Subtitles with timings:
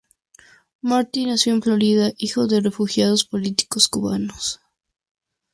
[0.81, 4.59] Marty nació en Florida hijo de refugiados políticos Cubanos.